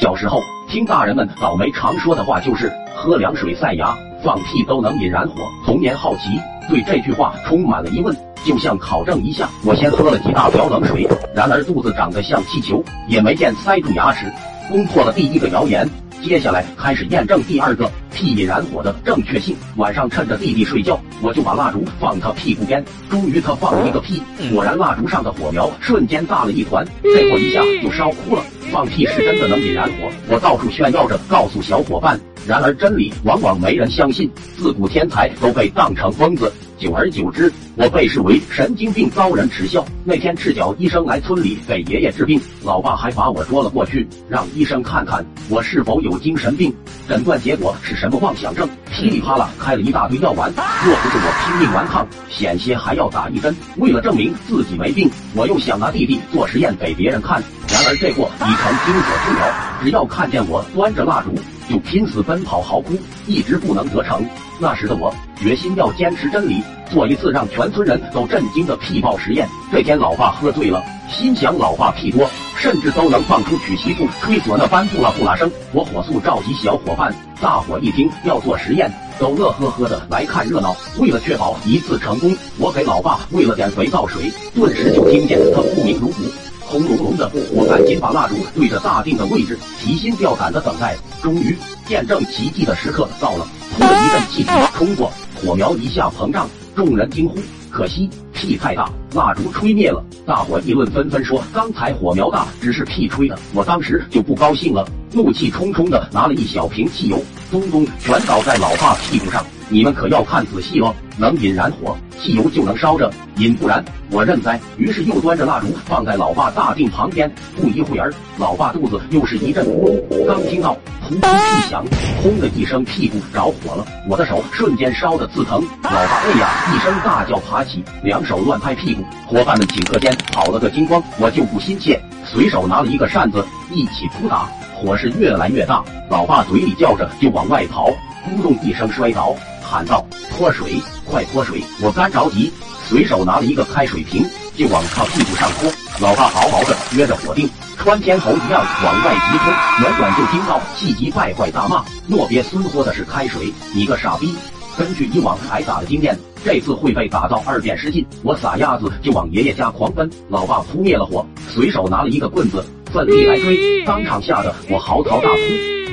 [0.00, 5.46] 小时候听大人们倒霉常说的话就是喝凉水塞牙，放屁都能引燃火。
[5.66, 9.46] 童年好奇，对这句话充满了疑问，就想考证一下。
[9.62, 14.32] 我先喝了几大瓢冷水，然而肚子长得像气球，也没见塞住牙齿，
[14.70, 15.86] 攻破了第一个谣言。
[16.22, 19.56] 接下来开始验证第二个屁引燃火的正确性。
[19.76, 28.42] 晚上趁着弟弟睡觉，我就把蜡烛放他屁股边，终于他放了一个屁，果然蜡烛上的火苗瞬间大了一团，这火一下就烧哭了。
[28.70, 32.20] 放屁是真的能引燃火，我到处炫耀着告诉小伙伴。
[32.46, 36.52] 然而真理往往没人相信，自古天才都被当成疯子。
[36.80, 39.84] 久而久之，我被视为神经病，遭人耻笑。
[40.02, 46.74] 那天赤脚医生来村里给爷爷治病，老爸还把我捉了过去，让医生看看我是否有精神病。
[47.06, 50.50] 诊断结果是什么妄想症，噼里啪啦开了一大堆药丸。
[50.82, 53.54] 若不是我拼命顽抗，险些还要打一针。
[53.76, 57.42] 为了证明自己没病，我又想拿弟弟做实验给别人看。
[57.80, 59.48] 然而这货已成精索之鸟，
[59.82, 61.32] 只要看见我端着蜡烛。
[61.66, 62.94] 就拼死奔跑嚎哭，
[63.26, 64.22] 一直不能得逞。
[64.58, 69.48] 那时的我决心要坚持真理，做一次让全村人都震惊的屁爆实验。
[69.72, 75.50] 这天老爸喝醉了，心想老爸屁多，甚至都能放出娶媳妇吹唢呐般呼啦呼啦声。
[75.72, 80.76] 我火速召集小伙伴，大伙一听要做实验，都乐呵呵的来看热闹。
[80.98, 86.24] 为了确保一次成功，我给老爸喂了点肥皂水，顿时就听见他不鸣如鼓。
[86.70, 90.96] 轰隆隆的，我赶紧把蜡烛对着大定的位置，提心吊胆的等待。
[91.20, 93.46] 终于，见证奇迹的时刻到了！
[93.74, 97.36] 突的一阵气体冲过，火苗一下膨胀，众人惊呼
[97.70, 109.44] ：“可惜屁太大，蜡烛吹灭了。”大伙议论纷纷说：“刚才火苗大，只是屁吹的。”我当时就不高兴了，怒气冲冲的拿了一小瓶汽油，咚咚全倒在老爸屁股上。
[109.72, 114.60] 你们可要看仔细哦，能引燃火，汽油就能烧着，引不燃，我认栽。
[114.76, 120.76] 于是又端着蜡烛放在老爸大腚旁边，不一会儿，老爸肚子又是一阵咕噜，刚听到
[121.08, 121.84] 噗噗屁响，
[122.20, 125.62] 轰的一声，屁股着火了，我的手瞬间烧得刺疼。
[125.84, 134.48] 老爸哎呀一声大叫，爬起，两手乱拍屁股，伙伴们顷刻间跑了个精光，我就不心切，随手拿了一个扇子，一起扑打，
[134.80, 137.90] 火势越来越大，老爸嘴里叫着就往外跑，
[138.26, 139.36] 咕咚一声摔倒。
[139.62, 142.50] 喊道：“泼水，快泼水！”我干着急，
[142.88, 144.24] 随手拿了一个开水瓶，
[144.56, 145.70] 就往他屁股上泼。
[146.00, 149.52] 老爸嗷嗷的约着火腚，穿天猴一样往外急冲，
[149.82, 154.34] 远远就听到气急败坏大骂：“诺别孙泼的是开水，你个傻逼！”
[154.78, 158.04] 根据以往挨打的经验，这次会被打到二遍失禁。
[158.22, 160.10] 我撒丫子就往爷爷家狂奔。
[160.28, 165.38] 老爸扑灭了火，随手拿了一个棍子，奋力来追，当场吓得我嚎啕大哭。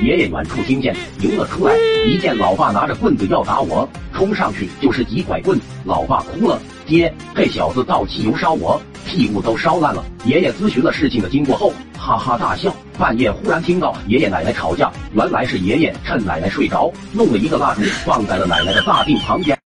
[0.04, 1.74] 爷爷远处听见，迎了出来，
[2.06, 5.58] 一见老爸拿着棍子要打我，冲上去就是几拐棍。
[5.84, 10.04] 老爸哭了，爹，这小子倒汽油烧我，屁股都烧烂了。
[10.24, 12.74] 爷爷咨询了事情的经过后，哈哈大笑。
[12.96, 19.58] 半夜忽然听到爷爷奶奶吵架，原来是爷爷趁奶奶睡着，弄了一个蜡烛放在了奶奶的大腚旁边。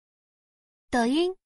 [0.91, 1.40] 抖音。